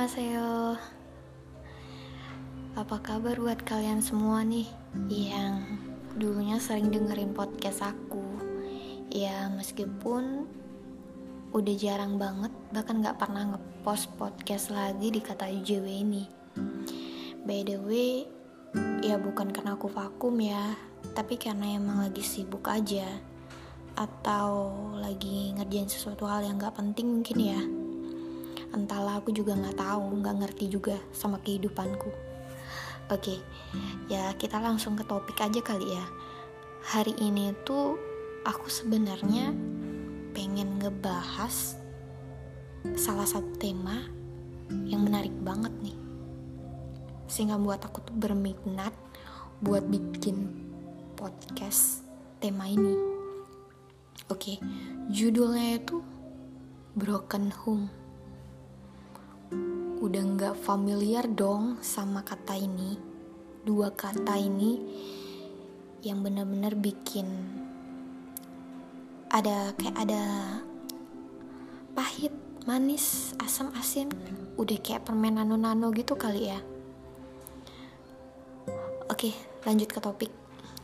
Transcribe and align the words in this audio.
Annyeonghaseyo. 0.00 0.80
Apa 2.72 3.04
kabar 3.04 3.36
buat 3.36 3.60
kalian 3.68 4.00
semua 4.00 4.40
nih 4.40 4.64
Yang 5.12 5.76
dulunya 6.16 6.56
sering 6.56 6.88
dengerin 6.88 7.36
podcast 7.36 7.84
aku? 7.84 8.24
Ya 9.12 9.52
meskipun 9.52 10.48
udah 11.52 11.74
jarang 11.76 12.16
banget 12.16 12.48
Bahkan 12.72 13.04
gak 13.04 13.20
pernah 13.20 13.52
ngepost 13.52 14.16
podcast 14.16 14.72
lagi 14.72 15.12
di 15.12 15.20
kata 15.20 15.52
UJW 15.52 15.84
ini. 15.84 16.24
By 17.44 17.60
the 17.68 17.76
way 17.84 18.24
Ya 19.04 19.20
bukan 19.20 19.52
karena 19.52 19.76
aku 19.76 19.92
vakum 19.92 20.40
ya 20.40 20.80
Tapi 21.12 21.36
karena 21.36 21.76
emang 21.76 22.00
lagi 22.00 22.24
sibuk 22.24 22.72
aja. 22.72 23.04
Atau 24.00 24.80
lagi 24.96 25.52
ngerjain 25.60 25.92
sesuatu 25.92 26.24
hal 26.24 26.48
yang 26.48 26.56
gak 26.56 26.80
penting 26.80 27.20
mungkin 27.20 27.36
ya 27.36 27.79
entahlah 28.70 29.18
aku 29.18 29.34
juga 29.34 29.58
nggak 29.58 29.78
tahu 29.78 30.22
nggak 30.22 30.36
ngerti 30.44 30.64
juga 30.70 30.96
sama 31.10 31.42
kehidupanku. 31.42 32.10
Oke 33.10 33.42
ya 34.06 34.30
kita 34.38 34.62
langsung 34.62 34.94
ke 34.94 35.02
topik 35.02 35.38
aja 35.42 35.58
kali 35.62 35.90
ya. 35.90 36.06
Hari 36.80 37.18
ini 37.18 37.52
tuh 37.66 37.98
aku 38.46 38.70
sebenarnya 38.70 39.52
pengen 40.32 40.78
ngebahas 40.78 41.76
salah 42.96 43.26
satu 43.26 43.50
tema 43.58 44.06
yang 44.86 45.02
menarik 45.02 45.34
banget 45.42 45.74
nih. 45.82 45.98
Sehingga 47.26 47.58
buat 47.58 47.82
aku 47.82 48.06
tuh 48.06 48.16
berminat 48.16 48.94
buat 49.60 49.84
bikin 49.90 50.46
podcast 51.18 52.06
tema 52.38 52.70
ini. 52.70 52.94
Oke 54.30 54.62
judulnya 55.10 55.82
itu 55.82 55.98
broken 56.94 57.50
home 57.50 57.99
udah 60.00 60.22
nggak 60.24 60.56
familiar 60.64 61.28
dong 61.28 61.76
sama 61.84 62.24
kata 62.24 62.56
ini. 62.56 62.96
Dua 63.60 63.92
kata 63.92 64.40
ini 64.40 64.80
yang 66.00 66.24
bener-bener 66.24 66.72
bikin 66.72 67.28
ada 69.28 69.76
kayak 69.76 69.96
ada 70.00 70.24
pahit 71.92 72.32
manis 72.64 73.36
asam 73.44 73.68
asin. 73.76 74.08
Udah 74.56 74.80
kayak 74.80 75.04
permen 75.04 75.36
nano-nano 75.36 75.92
gitu 75.92 76.16
kali 76.16 76.48
ya. 76.48 76.60
Oke 79.12 79.36
lanjut 79.68 79.92
ke 79.92 80.00
topik. 80.00 80.32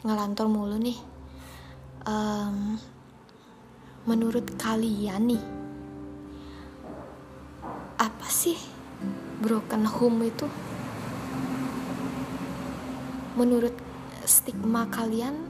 Ngelantur 0.04 0.52
mulu 0.52 0.76
nih. 0.76 1.00
Um, 2.04 2.76
menurut 4.04 4.44
kalian 4.60 5.34
nih 5.34 5.44
apa 7.96 8.28
sih 8.30 8.75
broken 9.46 9.86
home 9.86 10.26
itu 10.26 10.50
menurut 13.38 13.70
stigma 14.26 14.90
kalian 14.90 15.46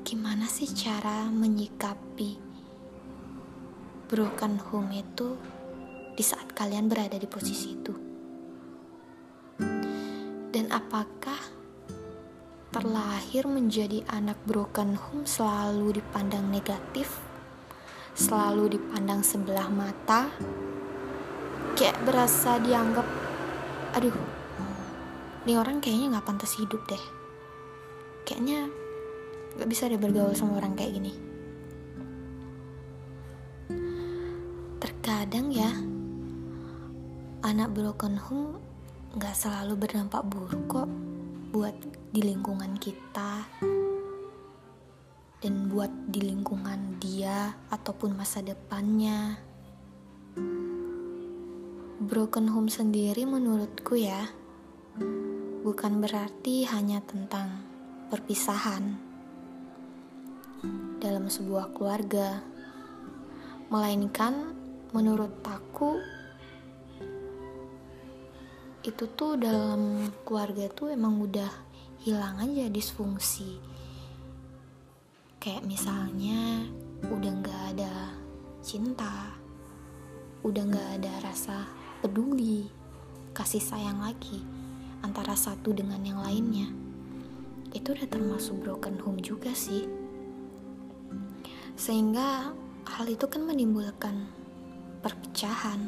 gimana 0.00 0.48
sih 0.48 0.64
cara 0.72 1.28
menyikapi 1.28 2.40
broken 4.08 4.56
home 4.56 4.96
itu 4.96 5.36
di 6.16 6.24
saat 6.24 6.56
kalian 6.56 6.88
berada 6.88 7.20
di 7.20 7.28
posisi 7.28 7.76
itu? 7.76 7.92
Dan 10.52 10.72
apakah 10.72 11.40
terlahir 12.72 13.44
menjadi 13.44 14.08
anak 14.08 14.40
broken 14.48 14.96
home 14.96 15.28
selalu 15.28 16.00
dipandang 16.00 16.48
negatif 16.48 17.31
selalu 18.12 18.76
dipandang 18.78 19.24
sebelah 19.24 19.68
mata 19.72 20.28
kayak 21.76 21.96
berasa 22.04 22.60
dianggap 22.60 23.04
aduh 23.96 24.42
ini 25.42 25.58
orang 25.58 25.82
kayaknya 25.82 26.14
nggak 26.14 26.26
pantas 26.30 26.54
hidup 26.54 26.86
deh. 26.86 27.02
Kayaknya 28.22 28.70
nggak 29.58 29.68
bisa 29.68 29.90
deh 29.90 29.98
bergaul 29.98 30.38
sama 30.38 30.62
orang 30.62 30.78
kayak 30.78 30.94
gini. 30.94 31.12
Terkadang 34.78 35.50
ya 35.50 35.66
anak 37.42 37.74
broken 37.74 38.14
home 38.22 38.62
nggak 39.18 39.34
selalu 39.34 39.74
berdampak 39.82 40.22
buruk 40.30 40.62
kok 40.70 40.88
buat 41.50 41.74
di 42.14 42.22
lingkungan 42.22 42.78
kita 42.78 43.42
dan 45.42 45.66
buat 45.66 45.90
di 46.06 46.22
lingkungan 46.22 47.02
dia 47.02 47.58
ataupun 47.66 48.14
masa 48.14 48.38
depannya. 48.46 49.42
Broken 51.98 52.46
home 52.46 52.70
sendiri 52.70 53.26
menurutku 53.26 53.98
ya, 53.98 54.30
bukan 55.66 55.98
berarti 55.98 56.62
hanya 56.70 57.02
tentang 57.02 57.58
perpisahan 58.06 58.94
dalam 61.02 61.26
sebuah 61.26 61.74
keluarga, 61.74 62.38
melainkan 63.66 64.54
menurut 64.94 65.42
aku 65.42 65.98
itu 68.86 69.10
tuh 69.14 69.34
dalam 69.38 70.10
keluarga 70.22 70.70
tuh 70.70 70.94
emang 70.94 71.18
udah 71.22 71.50
hilang 72.02 72.38
aja 72.42 72.66
disfungsi 72.66 73.71
Kayak 75.42 75.66
misalnya 75.66 76.70
udah 77.10 77.34
gak 77.42 77.62
ada 77.74 78.14
cinta, 78.62 79.34
udah 80.46 80.62
gak 80.70 81.02
ada 81.02 81.10
rasa 81.18 81.66
peduli, 81.98 82.70
kasih 83.34 83.58
sayang 83.58 83.98
lagi 83.98 84.38
antara 85.02 85.34
satu 85.34 85.74
dengan 85.74 85.98
yang 86.06 86.22
lainnya. 86.22 86.70
Itu 87.74 87.90
udah 87.90 88.06
termasuk 88.06 88.62
broken 88.62 89.02
home 89.02 89.18
juga 89.18 89.50
sih. 89.50 89.90
Sehingga 91.74 92.54
hal 92.86 93.06
itu 93.10 93.26
kan 93.26 93.42
menimbulkan 93.42 94.30
perpecahan. 95.02 95.82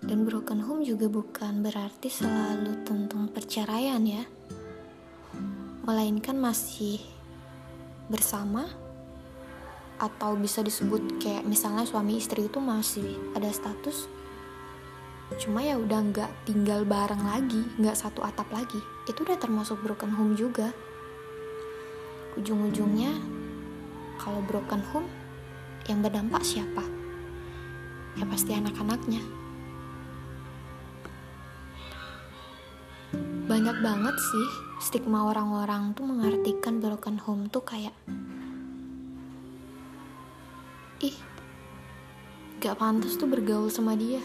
Dan 0.00 0.24
broken 0.24 0.64
home 0.64 0.80
juga 0.80 1.12
bukan 1.12 1.60
berarti 1.60 2.08
selalu 2.08 2.88
tentang 2.88 3.28
perceraian 3.28 4.00
ya. 4.00 4.24
Melainkan 5.84 6.40
masih 6.40 7.19
bersama 8.10 8.66
atau 10.02 10.34
bisa 10.34 10.60
disebut 10.66 11.22
kayak 11.22 11.46
misalnya 11.46 11.86
suami 11.86 12.18
istri 12.18 12.50
itu 12.50 12.58
masih 12.58 13.16
ada 13.36 13.48
status 13.52 14.10
cuma 15.38 15.62
ya 15.62 15.78
udah 15.78 16.02
nggak 16.10 16.30
tinggal 16.42 16.82
bareng 16.82 17.22
lagi 17.22 17.62
nggak 17.78 17.94
satu 17.94 18.26
atap 18.26 18.50
lagi. 18.50 18.82
Itu 19.06 19.22
udah 19.22 19.38
termasuk 19.38 19.78
broken 19.78 20.10
home 20.10 20.34
juga. 20.34 20.74
Ujung-ujungnya 22.34 23.14
kalau 24.18 24.42
broken 24.42 24.82
home 24.90 25.06
yang 25.86 26.02
berdampak 26.02 26.42
siapa? 26.42 26.82
Ya 28.18 28.26
pasti 28.26 28.58
anak-anaknya 28.58 29.22
banyak 33.50 33.82
banget 33.82 34.14
sih 34.14 34.48
stigma 34.78 35.26
orang-orang 35.26 35.90
tuh 35.98 36.06
mengartikan 36.06 36.78
broken 36.78 37.18
home 37.18 37.50
tuh 37.50 37.66
kayak 37.66 37.90
ih 41.02 41.18
gak 42.62 42.78
pantas 42.78 43.18
tuh 43.18 43.26
bergaul 43.26 43.66
sama 43.66 43.98
dia. 43.98 44.22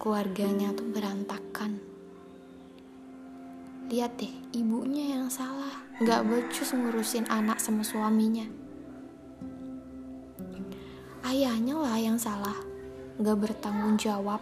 Keluarganya 0.00 0.72
tuh 0.72 0.88
berantakan. 0.88 1.76
Lihat 3.92 4.16
deh 4.16 4.32
ibunya 4.56 5.20
yang 5.20 5.28
salah 5.28 5.84
gak 6.00 6.24
becus 6.32 6.72
ngurusin 6.72 7.28
anak 7.28 7.60
sama 7.60 7.84
suaminya. 7.84 8.48
Ayahnya 11.28 11.76
lah 11.76 12.00
yang 12.00 12.16
salah 12.16 12.56
gak 13.20 13.36
bertanggung 13.36 14.00
jawab 14.00 14.40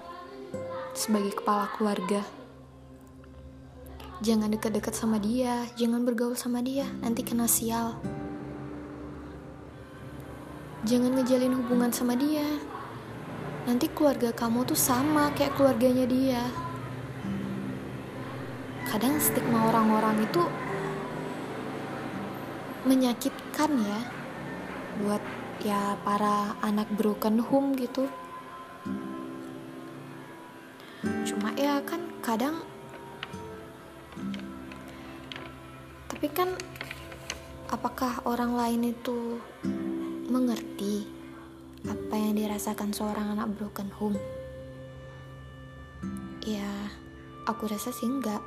sebagai 1.00 1.32
kepala 1.32 1.72
keluarga. 1.72 2.20
Jangan 4.20 4.52
deket-deket 4.52 4.92
sama 4.92 5.16
dia, 5.16 5.64
jangan 5.80 6.04
bergaul 6.04 6.36
sama 6.36 6.60
dia, 6.60 6.84
nanti 7.00 7.24
kena 7.24 7.48
sial. 7.48 7.96
Jangan 10.84 11.16
ngejalin 11.16 11.56
hubungan 11.56 11.88
sama 11.88 12.12
dia. 12.20 12.44
Nanti 13.64 13.88
keluarga 13.88 14.28
kamu 14.36 14.68
tuh 14.68 14.76
sama 14.76 15.32
kayak 15.32 15.56
keluarganya 15.56 16.04
dia. 16.04 16.44
Kadang 18.84 19.16
stigma 19.16 19.72
orang-orang 19.72 20.20
itu 20.20 20.44
menyakitkan 22.84 23.70
ya 23.72 24.00
buat 25.00 25.22
ya 25.64 25.96
para 26.04 26.56
anak 26.60 26.88
broken 26.96 27.40
home 27.40 27.76
gitu 27.76 28.08
cuma 31.30 31.54
ya 31.54 31.78
kan 31.86 32.02
kadang 32.18 32.58
tapi 36.10 36.26
kan 36.34 36.58
apakah 37.70 38.18
orang 38.26 38.58
lain 38.58 38.90
itu 38.90 39.38
mengerti 40.26 41.06
apa 41.88 42.12
yang 42.12 42.36
dirasakan 42.36 42.92
seorang 42.92 43.38
anak 43.38 43.56
broken 43.56 43.88
home? 43.96 44.20
Ya, 46.44 46.92
aku 47.48 47.70
rasa 47.70 47.88
sih 47.88 48.04
enggak. 48.04 48.42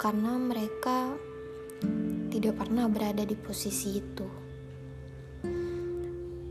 Karena 0.00 0.34
mereka 0.40 1.14
tidak 2.34 2.58
pernah 2.58 2.90
berada 2.90 3.22
di 3.22 3.36
posisi 3.38 4.00
itu. 4.00 4.26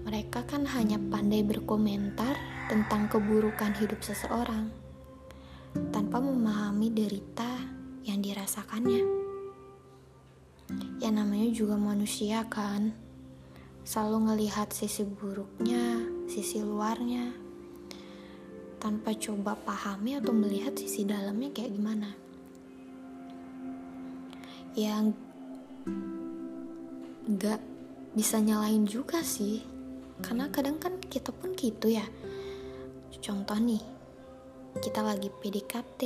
Mereka 0.06 0.48
kan 0.48 0.64
hanya 0.70 0.96
pandai 0.96 1.44
berkomentar 1.44 2.40
tentang 2.70 3.10
keburukan 3.12 3.74
hidup 3.82 4.00
seseorang 4.00 4.89
tanpa 5.94 6.18
memahami 6.18 6.90
derita 6.90 7.62
yang 8.06 8.22
dirasakannya. 8.24 9.04
Ya 11.02 11.10
namanya 11.10 11.50
juga 11.50 11.78
manusia 11.78 12.46
kan, 12.46 12.94
selalu 13.86 14.30
ngelihat 14.30 14.70
sisi 14.70 15.02
buruknya, 15.02 16.06
sisi 16.30 16.62
luarnya, 16.62 17.34
tanpa 18.78 19.18
coba 19.18 19.58
pahami 19.58 20.22
atau 20.22 20.32
melihat 20.32 20.78
sisi 20.78 21.04
dalamnya 21.04 21.50
kayak 21.50 21.74
gimana. 21.74 22.10
Yang 24.78 25.18
gak 27.42 27.62
bisa 28.14 28.38
nyalain 28.38 28.86
juga 28.86 29.26
sih, 29.26 29.66
karena 30.22 30.50
kadang 30.54 30.78
kan 30.78 30.98
kita 31.02 31.34
pun 31.34 31.54
gitu 31.58 31.90
ya. 31.90 32.06
Contoh 33.20 33.58
nih, 33.58 33.99
kita 34.78 35.02
lagi 35.02 35.34
PDKT 35.34 36.02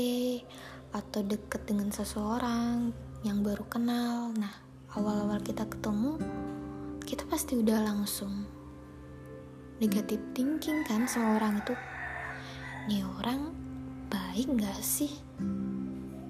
atau 0.96 1.20
deket 1.20 1.68
dengan 1.68 1.92
seseorang 1.92 2.96
yang 3.28 3.44
baru 3.44 3.68
kenal. 3.68 4.32
Nah, 4.32 4.56
awal-awal 4.96 5.44
kita 5.44 5.68
ketemu, 5.68 6.16
kita 7.04 7.28
pasti 7.28 7.60
udah 7.60 7.84
langsung 7.84 8.48
negatif 9.84 10.24
thinking 10.32 10.88
kan 10.88 11.04
sama 11.04 11.36
orang 11.44 11.60
itu. 11.60 11.76
Nih 12.88 13.04
orang 13.20 13.52
baik 14.08 14.48
gak 14.56 14.80
sih? 14.80 15.12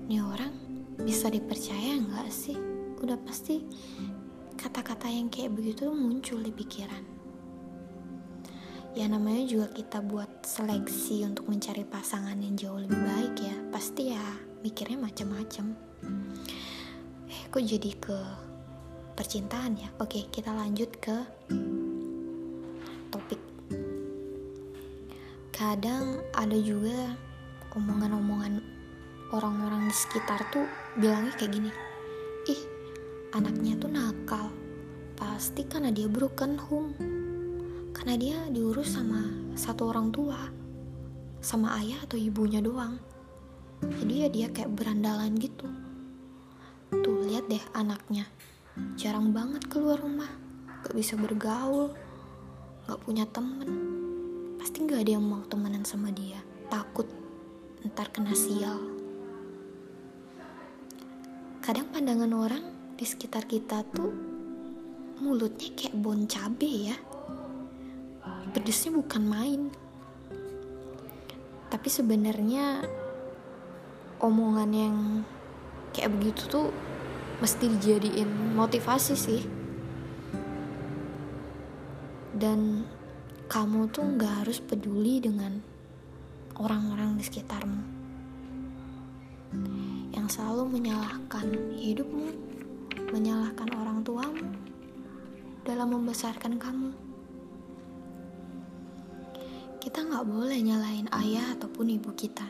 Nih 0.09 0.25
orang 0.25 0.53
bisa 0.97 1.29
dipercaya 1.29 2.01
gak 2.01 2.33
sih? 2.33 2.57
Udah 2.97 3.21
pasti 3.21 3.61
kata-kata 4.57 5.05
yang 5.05 5.29
kayak 5.29 5.53
begitu 5.53 5.93
muncul 5.93 6.41
di 6.41 6.49
pikiran 6.49 7.12
ya 8.93 9.09
namanya 9.09 9.41
juga 9.49 9.67
kita 9.73 10.05
buat 10.05 10.45
seleksi 10.45 11.25
untuk 11.25 11.49
mencari 11.49 11.81
pasangan 11.81 12.37
yang 12.37 12.53
jauh 12.53 12.77
lebih 12.77 13.01
baik 13.01 13.35
ya. 13.41 13.55
Pasti 13.73 14.13
ya 14.13 14.21
mikirnya 14.61 15.01
macam-macam. 15.01 15.73
Eh 17.25 17.41
kok 17.49 17.65
jadi 17.65 17.89
ke 17.97 18.17
percintaan 19.17 19.81
ya? 19.81 19.89
Oke 19.97 20.29
kita 20.29 20.53
lanjut 20.53 20.93
ke 21.01 21.25
topik. 23.09 23.41
Kadang 25.49 26.21
ada 26.37 26.57
juga 26.61 27.17
omongan-omongan 27.73 28.61
orang-orang 29.33 29.89
di 29.89 29.95
sekitar 29.97 30.37
tuh 30.53 30.69
bilangnya 31.01 31.33
kayak 31.41 31.49
gini 31.57 31.69
ih 32.45 32.61
anaknya 33.33 33.73
tuh 33.81 33.89
nakal. 33.89 34.53
Pasti 35.17 35.65
karena 35.65 35.89
dia 35.89 36.05
broken 36.05 36.61
home 36.61 37.22
karena 37.93 38.17
dia 38.17 38.37
diurus 38.49 38.97
sama 38.97 39.21
satu 39.53 39.93
orang 39.93 40.09
tua. 40.09 40.49
Sama 41.39 41.77
ayah 41.77 42.01
atau 42.01 42.17
ibunya 42.17 42.59
doang. 42.59 42.97
Jadi 43.83 44.13
ya 44.25 44.27
dia 44.27 44.47
kayak 44.49 44.73
berandalan 44.73 45.37
gitu. 45.37 45.69
Tuh 46.89 47.17
lihat 47.29 47.45
deh 47.47 47.61
anaknya. 47.77 48.25
Jarang 48.97 49.29
banget 49.29 49.69
keluar 49.69 50.01
rumah. 50.01 50.29
Gak 50.81 50.97
bisa 50.97 51.13
bergaul. 51.13 51.93
Gak 52.89 52.99
punya 53.05 53.29
temen. 53.29 53.69
Pasti 54.57 54.83
gak 54.89 55.05
ada 55.05 55.11
yang 55.15 55.25
mau 55.25 55.45
temenan 55.45 55.85
sama 55.85 56.09
dia. 56.09 56.41
Takut 56.73 57.05
ntar 57.83 58.09
kena 58.09 58.33
sial. 58.33 58.79
Kadang 61.59 61.91
pandangan 61.91 62.31
orang 62.31 62.63
di 62.95 63.05
sekitar 63.05 63.43
kita 63.47 63.83
tuh 63.91 64.11
mulutnya 65.19 65.71
kayak 65.75 65.95
bon 65.99 66.27
cabe 66.27 66.91
ya 66.91 66.97
pedesnya 68.53 68.93
bukan 68.93 69.23
main. 69.25 69.61
Tapi 71.73 71.89
sebenarnya 71.89 72.85
omongan 74.21 74.69
yang 74.69 74.97
kayak 75.89 76.13
begitu 76.13 76.45
tuh 76.45 76.67
mesti 77.41 77.65
dijadiin 77.65 78.53
motivasi 78.53 79.15
sih. 79.17 79.41
Dan 82.37 82.85
kamu 83.49 83.89
tuh 83.89 84.05
nggak 84.05 84.45
harus 84.45 84.61
peduli 84.61 85.17
dengan 85.17 85.57
orang-orang 86.61 87.17
di 87.17 87.23
sekitarmu. 87.25 87.81
Yang 90.13 90.37
selalu 90.37 90.77
menyalahkan 90.77 91.73
hidupmu 91.73 92.53
menyalahkan 93.13 93.69
orang 93.77 94.01
tuamu 94.01 94.49
dalam 95.61 95.93
membesarkan 95.93 96.57
kamu 96.57 97.02
nggak 100.13 100.29
boleh 100.29 100.61
nyalain 100.61 101.09
ayah 101.25 101.57
ataupun 101.57 101.89
ibu 101.97 102.13
kita. 102.13 102.45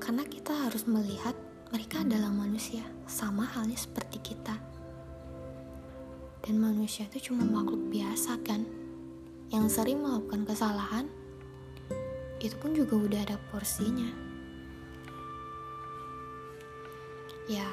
Karena 0.00 0.24
kita 0.24 0.56
harus 0.56 0.88
melihat 0.88 1.36
mereka 1.68 2.00
adalah 2.00 2.32
manusia, 2.32 2.80
sama 3.04 3.44
halnya 3.44 3.76
seperti 3.76 4.24
kita. 4.24 4.56
Dan 6.40 6.64
manusia 6.64 7.04
itu 7.12 7.28
cuma 7.28 7.44
makhluk 7.44 7.92
biasa 7.92 8.40
kan, 8.40 8.64
yang 9.52 9.68
sering 9.68 10.00
melakukan 10.00 10.48
kesalahan, 10.48 11.12
itu 12.40 12.56
pun 12.56 12.72
juga 12.72 12.96
udah 12.96 13.20
ada 13.20 13.36
porsinya. 13.52 14.08
Ya, 17.52 17.68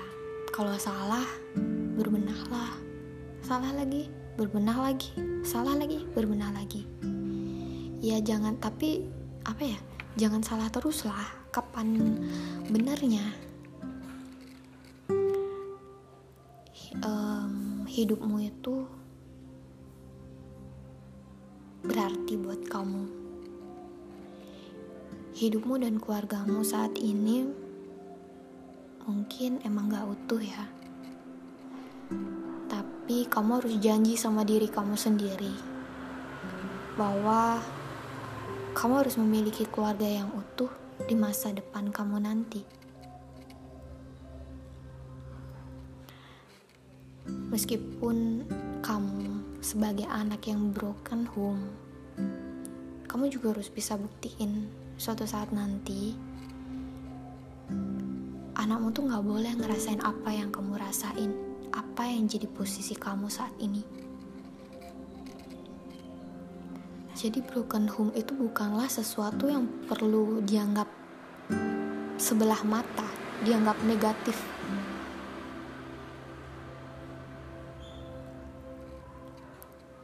kalau 0.51 0.75
salah, 0.75 1.23
berbenahlah. 1.95 2.83
Salah 3.39 3.71
lagi, 3.71 4.11
berbenah 4.35 4.75
lagi. 4.75 5.15
Salah 5.47 5.79
lagi, 5.79 6.03
berbenah 6.11 6.51
lagi 6.51 6.83
ya 8.03 8.21
jangan 8.21 8.57
tapi 8.61 9.05
apa 9.47 9.63
ya 9.63 9.79
jangan 10.17 10.41
salah 10.41 10.69
terus 10.69 11.05
lah 11.05 11.25
kapan 11.49 12.17
benernya 12.69 13.25
um, 17.03 17.83
hidupmu 17.85 18.37
itu 18.41 18.85
berarti 21.87 22.33
buat 22.35 22.61
kamu. 22.67 23.03
Hidupmu 25.37 25.77
dan 25.79 26.01
keluargamu 26.01 26.65
saat 26.65 26.97
ini 26.97 27.45
mungkin 29.05 29.61
emang 29.61 29.93
gak 29.93 30.09
utuh 30.09 30.41
ya. 30.41 30.65
Tapi 32.67 33.29
kamu 33.29 33.61
harus 33.61 33.75
janji 33.79 34.17
sama 34.17 34.43
diri 34.43 34.67
kamu 34.67 34.97
sendiri 34.97 35.53
bahwa 36.97 37.61
kamu 38.77 39.01
harus 39.01 39.17
memiliki 39.17 39.65
keluarga 39.65 40.05
yang 40.05 40.29
utuh 40.37 40.69
di 41.09 41.17
masa 41.17 41.49
depan 41.49 41.89
kamu 41.89 42.21
nanti. 42.21 42.61
Meskipun 47.25 48.45
kamu 48.85 49.41
sebagai 49.65 50.05
anak 50.05 50.45
yang 50.45 50.69
broken 50.69 51.25
home, 51.25 51.73
kamu 53.09 53.33
juga 53.33 53.57
harus 53.57 53.73
bisa 53.73 53.97
buktiin 53.97 54.69
suatu 54.93 55.25
saat 55.25 55.49
nanti 55.49 56.13
anakmu 58.53 58.93
tuh 58.93 59.09
gak 59.09 59.25
boleh 59.25 59.57
ngerasain 59.57 60.05
apa 60.05 60.29
yang 60.29 60.53
kamu 60.53 60.77
rasain, 60.77 61.33
apa 61.73 62.05
yang 62.05 62.29
jadi 62.29 62.45
posisi 62.45 62.93
kamu 62.93 63.25
saat 63.25 63.57
ini. 63.57 64.06
Jadi 67.17 67.41
broken 67.41 67.89
home 67.89 68.13
itu 68.13 68.29
bukanlah 68.37 68.85
sesuatu 68.85 69.49
yang 69.49 69.65
perlu 69.89 70.37
dianggap 70.45 70.85
sebelah 72.21 72.61
mata, 72.61 73.09
dianggap 73.41 73.73
negatif. 73.89 74.37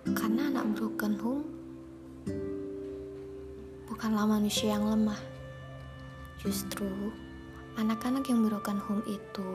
Karena 0.10 0.50
anak 0.50 0.74
broken 0.74 1.14
home 1.22 1.46
bukanlah 3.86 4.26
manusia 4.26 4.74
yang 4.74 4.90
lemah. 4.90 5.22
Justru 6.42 7.14
anak-anak 7.78 8.26
yang 8.26 8.42
broken 8.42 8.82
home 8.82 9.06
itu 9.06 9.50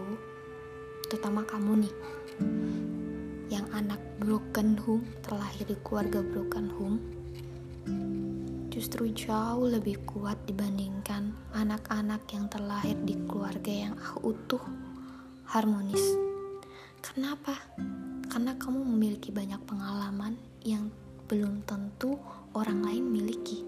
terutama 1.10 1.42
kamu 1.42 1.82
nih 1.82 1.94
yang 3.50 3.66
anak 3.74 3.98
broken 4.22 4.78
home 4.78 5.02
terlahir 5.26 5.66
di 5.66 5.74
keluarga 5.82 6.22
broken 6.22 6.70
home 6.78 7.17
justru 8.78 9.10
jauh 9.10 9.66
lebih 9.66 9.98
kuat 10.06 10.38
dibandingkan 10.46 11.34
anak-anak 11.50 12.22
yang 12.30 12.46
terlahir 12.46 12.94
di 13.02 13.18
keluarga 13.26 13.74
yang 13.74 13.94
utuh, 14.22 14.62
harmonis. 15.50 16.14
Kenapa? 17.02 17.58
karena 18.28 18.52
kamu 18.60 18.84
memiliki 18.84 19.32
banyak 19.32 19.56
pengalaman 19.64 20.36
yang 20.60 20.92
belum 21.32 21.64
tentu 21.64 22.20
orang 22.52 22.84
lain 22.84 23.08
miliki. 23.08 23.64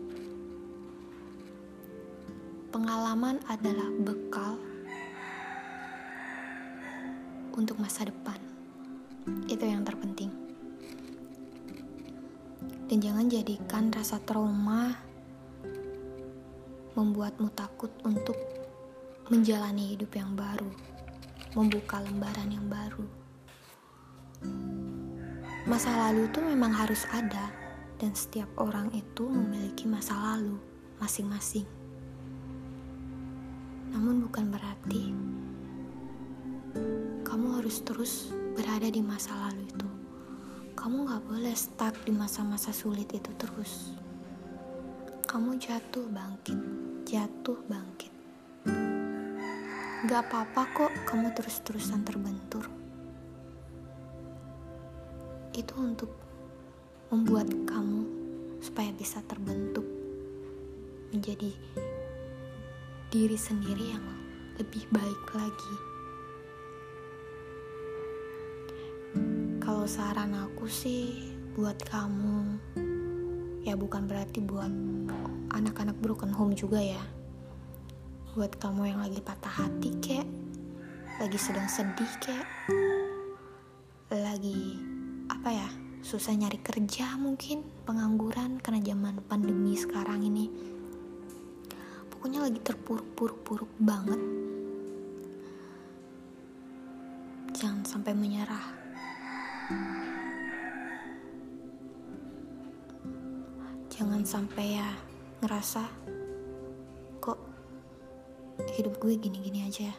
Pengalaman 2.68 3.40
adalah 3.48 3.88
bekal 4.04 4.60
untuk 7.56 7.80
masa 7.80 8.04
depan. 8.04 8.36
Itu 9.48 9.64
yang 9.64 9.82
terpenting. 9.82 10.19
Dan 12.90 12.98
jangan 12.98 13.30
jadikan 13.30 13.86
rasa 13.94 14.18
trauma 14.26 14.98
membuatmu 16.98 17.46
takut 17.54 17.94
untuk 18.02 18.34
menjalani 19.30 19.94
hidup 19.94 20.10
yang 20.18 20.34
baru, 20.34 20.66
membuka 21.54 22.02
lembaran 22.02 22.50
yang 22.50 22.66
baru. 22.66 23.06
Masa 25.70 25.94
lalu 25.94 26.26
itu 26.26 26.42
memang 26.42 26.74
harus 26.74 27.06
ada, 27.14 27.54
dan 28.02 28.10
setiap 28.10 28.50
orang 28.58 28.90
itu 28.90 29.22
memiliki 29.22 29.86
masa 29.86 30.18
lalu 30.34 30.58
masing-masing. 30.98 31.70
Namun, 33.94 34.26
bukan 34.26 34.50
berarti 34.50 35.14
kamu 37.22 37.62
harus 37.62 37.86
terus 37.86 38.34
berada 38.58 38.90
di 38.90 38.98
masa 38.98 39.30
lalu 39.46 39.62
itu. 39.70 39.89
Kamu 40.80 41.04
gak 41.04 41.28
boleh 41.28 41.52
stuck 41.52 41.92
di 42.08 42.12
masa-masa 42.16 42.72
sulit 42.72 43.12
itu 43.12 43.28
terus. 43.36 43.92
Kamu 45.28 45.60
jatuh 45.60 46.08
bangkit, 46.08 46.56
jatuh 47.04 47.60
bangkit. 47.68 48.08
Gak 50.08 50.24
apa-apa 50.24 50.62
kok 50.72 50.92
kamu 51.04 51.36
terus-terusan 51.36 52.00
terbentur 52.00 52.64
itu 55.52 55.74
untuk 55.76 56.08
membuat 57.12 57.52
kamu 57.68 58.08
supaya 58.64 58.88
bisa 58.96 59.20
terbentuk 59.28 59.84
menjadi 61.12 61.52
diri 63.12 63.36
sendiri 63.36 63.92
yang 63.92 64.06
lebih 64.56 64.88
baik 64.88 65.24
lagi. 65.36 65.89
Kalau 69.80 69.96
saran 69.96 70.36
aku 70.36 70.68
sih 70.68 71.32
buat 71.56 71.80
kamu, 71.88 72.60
ya 73.64 73.72
bukan 73.80 74.04
berarti 74.04 74.44
buat 74.44 74.68
anak-anak 75.56 75.96
broken 76.04 76.36
home 76.36 76.52
juga 76.52 76.84
ya. 76.84 77.00
Buat 78.36 78.60
kamu 78.60 78.92
yang 78.92 79.00
lagi 79.00 79.24
patah 79.24 79.48
hati 79.48 79.96
kek, 80.04 80.28
lagi 81.16 81.38
sedang 81.40 81.64
sedih 81.64 82.12
kek, 82.20 82.44
lagi 84.12 84.76
apa 85.32 85.48
ya 85.48 85.68
susah 86.04 86.36
nyari 86.36 86.60
kerja 86.60 87.16
mungkin 87.16 87.64
pengangguran 87.88 88.60
karena 88.60 88.84
zaman 88.84 89.24
pandemi 89.24 89.80
sekarang 89.80 90.20
ini. 90.28 90.52
Pokoknya 92.12 92.44
lagi 92.44 92.60
terpuruk-puruk-puruk 92.60 93.72
banget. 93.80 94.20
Jangan 97.56 97.80
sampai 97.88 98.12
menyerah 98.12 98.79
jangan 104.00 104.24
sampai 104.24 104.80
ya 104.80 104.88
ngerasa 105.44 105.84
kok 107.20 107.40
hidup 108.76 108.96
gue 109.00 109.16
gini-gini 109.16 109.64
aja. 109.64 109.92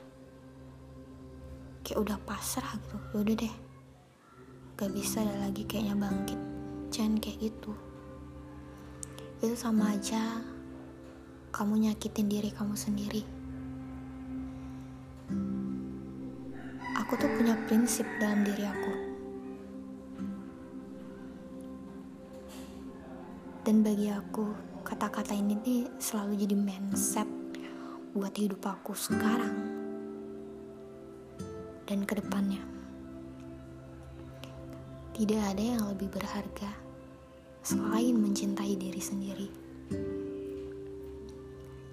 Kayak 1.82 2.02
udah 2.06 2.18
pasrah 2.26 2.70
gitu. 2.82 2.98
Ya 2.98 3.18
udah 3.18 3.36
deh. 3.46 3.56
Gak 4.78 4.94
bisa 4.94 5.26
ada 5.26 5.46
lagi 5.46 5.66
kayaknya 5.66 5.98
bangkit. 5.98 6.38
Jangan 6.94 7.18
kayak 7.18 7.50
gitu. 7.50 7.74
Itu 9.42 9.58
sama 9.58 9.94
aja 9.94 10.42
kamu 11.50 11.90
nyakitin 11.90 12.30
diri 12.30 12.54
kamu 12.54 12.78
sendiri. 12.78 13.26
Aku 17.02 17.18
tuh 17.18 17.30
punya 17.38 17.58
prinsip 17.66 18.06
dalam 18.22 18.46
diri 18.46 18.70
aku 18.70 19.01
dan 23.62 23.86
bagi 23.86 24.10
aku 24.10 24.58
kata-kata 24.82 25.38
ini 25.38 25.54
nih 25.62 25.82
selalu 26.02 26.34
jadi 26.34 26.58
mindset 26.58 27.30
buat 28.18 28.34
hidup 28.34 28.66
aku 28.66 28.98
sekarang 28.98 29.54
dan 31.86 32.02
ke 32.02 32.18
depannya. 32.18 32.64
Tidak 35.14 35.38
ada 35.38 35.62
yang 35.62 35.86
lebih 35.94 36.10
berharga 36.10 36.74
selain 37.62 38.18
mencintai 38.18 38.74
diri 38.74 38.98
sendiri. 38.98 39.48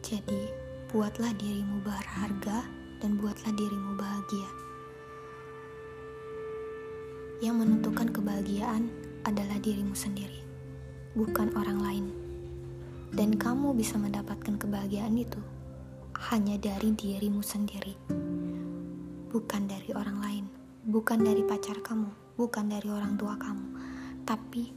Jadi, 0.00 0.48
buatlah 0.88 1.36
dirimu 1.36 1.84
berharga 1.84 2.64
dan 3.04 3.20
buatlah 3.20 3.52
dirimu 3.52 3.92
bahagia. 4.00 4.50
Yang 7.44 7.54
menentukan 7.60 8.08
kebahagiaan 8.08 8.88
adalah 9.28 9.60
dirimu 9.60 9.92
sendiri, 9.92 10.47
bukan 11.18 11.50
orang 11.58 11.82
lain. 11.82 12.06
Dan 13.10 13.34
kamu 13.34 13.74
bisa 13.74 13.98
mendapatkan 13.98 14.54
kebahagiaan 14.54 15.18
itu 15.18 15.42
hanya 16.30 16.54
dari 16.62 16.94
dirimu 16.94 17.42
sendiri, 17.42 17.98
bukan 19.34 19.66
dari 19.66 19.90
orang 19.98 20.18
lain, 20.22 20.44
bukan 20.86 21.26
dari 21.26 21.42
pacar 21.42 21.82
kamu 21.82 22.28
bukan 22.38 22.70
dari 22.70 22.86
orang 22.86 23.18
tua 23.18 23.34
kamu, 23.34 23.66
tapi 24.22 24.70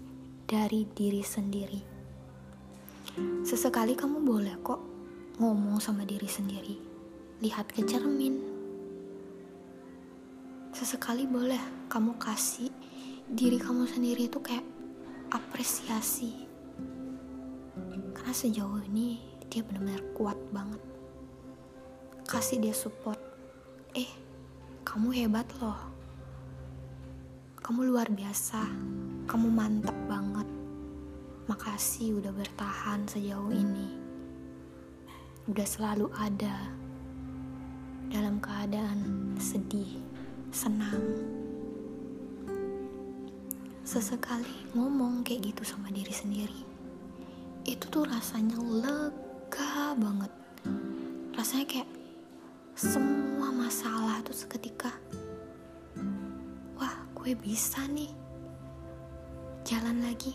dari 0.50 0.90
diri 0.98 1.22
sendiri. 1.22 1.82
Sesekali 3.46 3.94
kamu 3.94 4.26
boleh 4.26 4.58
kok 4.66 4.82
ngomong 5.38 5.78
sama 5.78 6.02
diri 6.02 6.26
sendiri, 6.26 6.82
lihat 7.46 7.70
ke 7.70 7.86
cermin. 7.86 8.42
Sesekali 10.74 11.30
boleh 11.30 11.62
kamu 11.86 12.18
kasih 12.18 12.74
diri 13.30 13.62
kamu 13.62 13.86
sendiri 13.86 14.26
itu 14.26 14.42
kayak 14.42 14.66
apresiasi. 15.32 16.46
Karena 18.14 18.34
sejauh 18.36 18.84
ini 18.92 19.24
dia 19.48 19.66
benar-benar 19.66 20.04
kuat 20.14 20.38
banget. 20.52 20.84
Kasih 22.28 22.60
dia 22.60 22.76
support. 22.76 23.20
Eh, 23.96 24.12
kamu 24.86 25.16
hebat 25.16 25.48
loh 25.58 25.92
kamu 27.62 27.94
luar 27.94 28.10
biasa, 28.10 28.68
kamu 29.30 29.48
mantap 29.48 29.94
banget. 30.10 30.44
Makasih 31.46 32.18
udah 32.18 32.34
bertahan 32.34 33.06
sejauh 33.06 33.54
ini. 33.54 33.96
Udah 35.46 35.64
selalu 35.64 36.12
ada 36.18 36.74
dalam 38.10 38.42
keadaan 38.42 39.32
sedih, 39.38 40.04
senang. 40.50 41.00
Sesekali 43.92 44.72
ngomong 44.72 45.28
kayak 45.28 45.52
gitu 45.52 45.68
sama 45.68 45.92
diri 45.92 46.16
sendiri. 46.16 46.64
Itu 47.68 47.92
tuh 47.92 48.08
rasanya 48.08 48.56
lega 48.56 49.92
banget. 50.00 50.32
Rasanya 51.36 51.66
kayak 51.68 51.90
semua 52.72 53.52
masalah 53.52 54.24
tuh 54.24 54.32
seketika 54.32 54.96
gue 57.22 57.38
bisa 57.38 57.86
nih. 57.94 58.10
Jalan 59.62 60.02
lagi. 60.02 60.34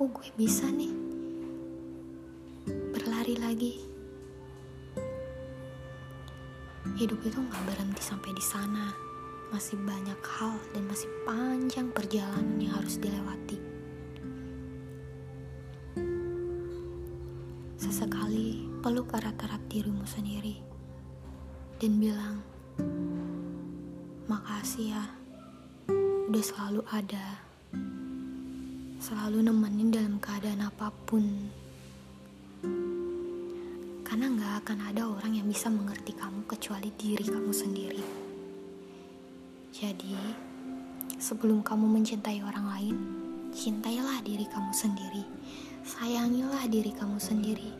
Oh 0.00 0.08
gue 0.08 0.24
bisa 0.40 0.64
nih. 0.72 0.88
Berlari 2.96 3.36
lagi. 3.36 3.72
Hidup 6.96 7.20
itu 7.28 7.36
nggak 7.36 7.64
berhenti 7.68 8.00
sampai 8.00 8.32
di 8.32 8.40
sana 8.40 9.03
masih 9.54 9.78
banyak 9.78 10.18
hal 10.18 10.58
dan 10.74 10.82
masih 10.90 11.06
panjang 11.22 11.86
perjalanan 11.94 12.58
yang 12.58 12.74
harus 12.74 12.98
dilewati 12.98 13.62
sesekali 17.78 18.66
peluk 18.82 19.14
erat-erat 19.14 19.62
dirimu 19.70 20.02
sendiri 20.02 20.58
dan 21.78 22.02
bilang 22.02 22.42
makasih 24.26 24.98
ya 24.98 25.04
udah 26.34 26.40
selalu 26.40 26.82
ada, 26.90 27.26
selalu 28.98 29.44
nemenin 29.44 29.92
dalam 29.92 30.16
keadaan 30.18 30.66
apa 30.66 30.90
pun. 31.04 31.22
Karena 34.02 34.32
nggak 34.32 34.54
akan 34.66 34.78
ada 34.90 35.02
orang 35.04 35.38
yang 35.38 35.46
bisa 35.46 35.70
mengerti 35.70 36.16
kamu 36.16 36.42
kecuali 36.50 36.90
diri 36.96 37.22
kamu 37.28 37.52
sendiri. 37.52 38.23
Jadi, 39.74 40.14
sebelum 41.18 41.66
kamu 41.66 41.98
mencintai 41.98 42.46
orang 42.46 42.70
lain, 42.70 42.96
cintailah 43.50 44.22
diri 44.22 44.46
kamu 44.46 44.70
sendiri. 44.70 45.26
Sayangilah 45.82 46.70
diri 46.70 46.94
kamu 46.94 47.18
sendiri. 47.18 47.74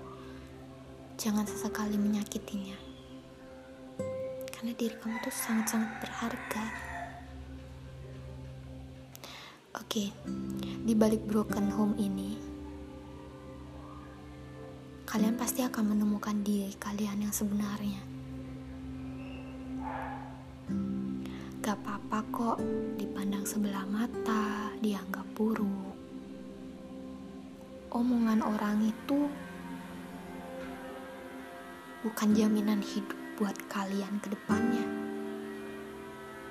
Jangan 1.15 1.47
sesekali 1.47 1.95
menyakitinya. 1.95 2.75
Karena 4.51 4.75
diri 4.75 4.99
kamu 4.99 5.23
tuh 5.23 5.31
sangat-sangat 5.31 6.03
berharga 6.03 6.67
Oke, 9.75 10.11
di 10.83 10.95
balik 10.99 11.23
broken 11.23 11.71
home 11.71 11.95
ini, 11.99 12.35
kalian 15.07 15.39
pasti 15.39 15.63
akan 15.63 15.95
menemukan 15.95 16.43
diri 16.43 16.75
kalian 16.79 17.27
yang 17.27 17.35
sebenarnya. 17.35 18.13
Gak 21.64 21.80
apa-apa 21.80 22.18
kok 22.28 22.59
dipandang 23.00 23.49
sebelah 23.49 23.88
mata, 23.88 24.68
dianggap 24.85 25.25
buruk. 25.33 25.97
Omongan 27.88 28.44
orang 28.44 28.85
itu 28.85 29.33
bukan 32.04 32.37
jaminan 32.37 32.85
hidup 32.85 33.16
buat 33.40 33.56
kalian 33.73 34.21
ke 34.21 34.37
depannya. 34.37 34.85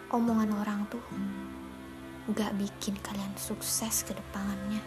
Omongan 0.10 0.50
orang 0.58 0.90
tuh 0.90 1.06
gak 2.34 2.58
bikin 2.58 2.98
kalian 3.06 3.38
sukses 3.38 4.02
ke 4.02 4.18
depannya. 4.18 4.82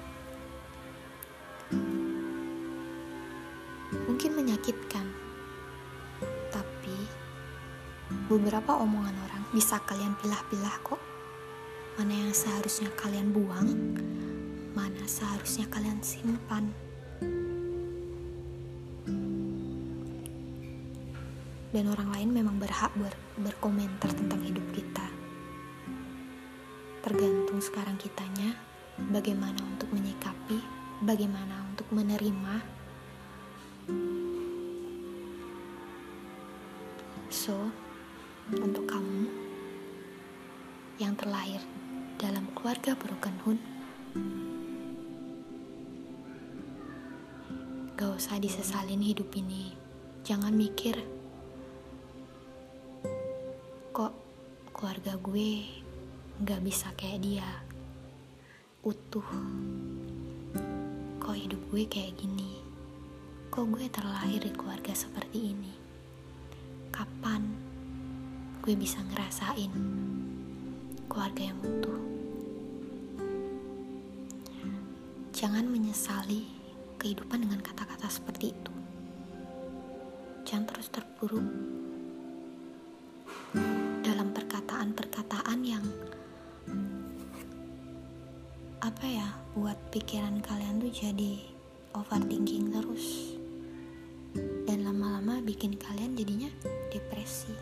Mungkin 4.11 4.35
menyakitkan, 4.35 5.07
beberapa 8.27 8.77
omongan 8.77 9.17
orang 9.27 9.43
bisa 9.55 9.79
kalian 9.87 10.15
pilah-pilah 10.21 10.77
kok. 10.83 11.01
Mana 11.97 12.13
yang 12.13 12.33
seharusnya 12.37 12.93
kalian 12.93 13.33
buang, 13.33 13.97
mana 14.77 15.05
seharusnya 15.09 15.65
kalian 15.73 15.99
simpan. 16.05 16.69
Dan 21.73 21.85
orang 21.93 22.09
lain 22.13 22.31
memang 22.33 22.57
berhak 22.61 22.93
ber 22.97 23.13
berkomentar 23.37 24.09
tentang 24.13 24.41
hidup 24.45 24.65
kita 24.73 25.17
tergantung 27.07 27.63
sekarang 27.63 27.95
kitanya 28.03 28.59
bagaimana 29.15 29.63
untuk 29.63 29.87
menyikapi, 29.95 30.59
bagaimana 31.07 31.63
untuk 31.71 31.87
menerima. 31.95 32.76
Gak 47.97 48.13
usah 48.13 48.37
disesalin 48.37 49.01
hidup 49.01 49.33
ini. 49.41 49.73
Jangan 50.21 50.53
mikir, 50.53 51.01
kok 53.89 54.13
keluarga 54.77 55.17
gue 55.17 55.65
gak 56.45 56.61
bisa 56.61 56.93
kayak 56.93 57.25
dia? 57.25 57.49
Utuh. 58.85 59.25
Kok 61.25 61.37
hidup 61.41 61.57
gue 61.73 61.89
kayak 61.89 62.21
gini? 62.21 62.61
Kok 63.49 63.65
gue 63.65 63.89
terlahir 63.89 64.45
di 64.45 64.53
keluarga 64.53 64.93
seperti 64.93 65.57
ini? 65.57 65.73
Kapan 66.93 67.49
gue 68.61 68.77
bisa 68.77 69.01
ngerasain 69.09 69.73
keluarga 71.09 71.49
yang 71.49 71.57
utuh? 71.65 72.01
Jangan 75.33 75.65
menyesali 75.65 76.56
kehidupan 77.07 77.47
dengan 77.47 77.63
kata-kata 77.63 78.11
seperti 78.11 78.51
itu. 78.51 78.73
Jangan 80.43 80.67
terus 80.67 80.91
terpuruk 80.91 81.47
dalam 84.03 84.35
perkataan-perkataan 84.35 85.59
yang 85.63 85.87
apa 88.83 89.07
ya 89.07 89.39
buat 89.55 89.79
pikiran 89.95 90.43
kalian 90.43 90.83
tuh 90.83 90.91
jadi 90.91 91.47
overthinking 91.95 92.75
terus. 92.75 93.39
Dan 94.67 94.83
lama-lama 94.83 95.39
bikin 95.47 95.79
kalian 95.79 96.19
jadinya 96.19 96.51
depresi. 96.91 97.55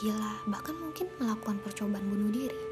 Gila 0.00 0.48
bahkan 0.48 0.80
mungkin 0.80 1.12
melakukan 1.20 1.60
percobaan 1.60 2.08
bunuh 2.08 2.32
diri 2.32 2.69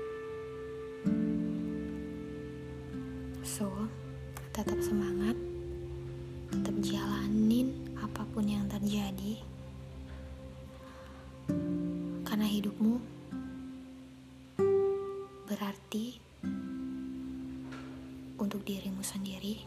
untuk 18.39 18.63
dirimu 18.63 19.03
sendiri. 19.03 19.61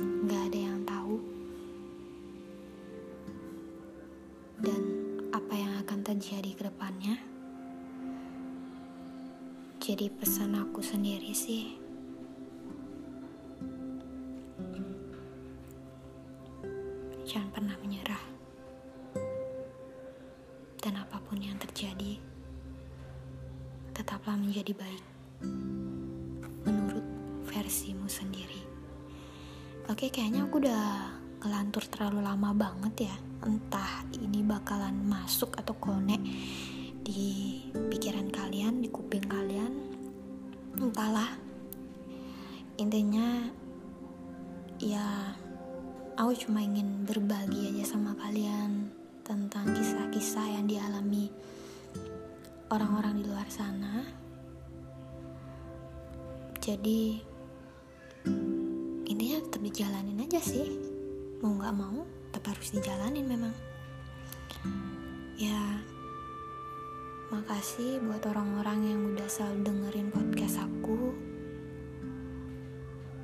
Gak 0.00 0.42
ada 0.50 0.58
yang 0.58 0.80
tahu. 0.88 1.16
Dan 4.64 4.82
apa 5.30 5.54
yang 5.54 5.72
akan 5.84 6.00
terjadi 6.02 6.50
ke 6.56 6.62
depannya? 6.66 7.20
Jadi 9.84 10.08
pesan 10.08 10.56
aku 10.56 10.80
sendiri 10.80 11.36
sih 11.36 11.83
terlalu 32.14 32.30
lama 32.30 32.50
banget 32.54 33.10
ya. 33.10 33.16
Entah 33.42 34.06
ini 34.22 34.46
bakalan 34.46 35.02
masuk 35.02 35.50
atau 35.58 35.74
konek 35.74 36.22
di 37.02 37.58
pikiran 37.90 38.30
kalian, 38.30 38.78
di 38.78 38.86
kuping 38.86 39.26
kalian. 39.26 39.74
Entahlah. 40.78 41.34
Intinya 42.78 43.50
ya 44.78 45.34
aku 46.14 46.46
cuma 46.46 46.62
ingin 46.62 47.02
berbagi 47.02 47.74
aja 47.74 47.98
sama 47.98 48.14
kalian 48.14 48.94
tentang 49.26 49.74
kisah-kisah 49.74 50.54
yang 50.54 50.70
dialami 50.70 51.34
orang-orang 52.70 53.18
di 53.18 53.26
luar 53.26 53.50
sana. 53.50 54.06
Jadi 56.62 57.18
intinya 59.02 59.42
tetap 59.42 59.66
dijalanin 59.66 60.22
aja 60.22 60.38
sih. 60.38 60.93
Mau 61.44 61.60
nggak 61.60 61.76
mau, 61.76 62.08
tetap 62.32 62.56
harus 62.56 62.72
dijalanin 62.72 63.28
memang. 63.28 63.52
Ya, 65.36 65.76
makasih 67.28 68.00
buat 68.00 68.24
orang-orang 68.24 68.88
yang 68.88 69.00
udah 69.12 69.28
selalu 69.28 69.60
dengerin 69.60 70.08
podcast 70.08 70.64
aku. 70.64 71.12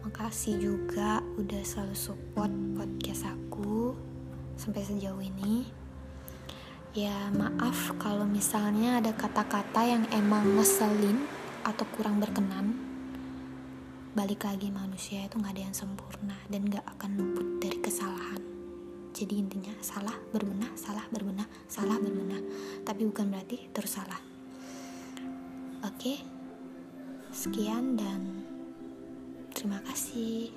Makasih 0.05 0.61
juga 0.61 1.25
udah 1.41 1.65
selalu 1.65 1.97
support 1.97 2.53
podcast 2.77 3.25
aku 3.25 3.97
sampai 4.61 4.85
sejauh 4.85 5.25
ini. 5.25 5.65
Ya 6.93 7.33
maaf 7.33 7.97
kalau 7.97 8.29
misalnya 8.29 9.01
ada 9.01 9.17
kata-kata 9.17 9.81
yang 9.89 10.05
emang 10.13 10.61
ngeselin 10.61 11.25
atau 11.65 11.89
kurang 11.97 12.21
berkenan. 12.21 12.90
Balik 14.11 14.43
lagi 14.43 14.75
manusia 14.75 15.23
itu 15.23 15.39
gak 15.39 15.55
ada 15.55 15.71
yang 15.71 15.77
sempurna 15.77 16.35
dan 16.51 16.67
gak 16.67 16.83
akan 16.99 17.15
luput 17.15 17.47
dari 17.63 17.79
kesalahan. 17.79 18.43
Jadi 19.15 19.39
intinya 19.39 19.71
salah 19.79 20.19
berbenah, 20.35 20.75
salah 20.75 21.07
berbenah, 21.15 21.47
salah 21.71 21.95
berbenah. 21.95 22.43
Tapi 22.83 23.07
bukan 23.07 23.31
berarti 23.31 23.71
terus 23.71 23.95
salah. 23.95 24.19
Oke, 25.87 26.19
sekian 27.31 27.95
dan 27.95 28.43
terima 29.55 29.79
kasih. 29.87 30.51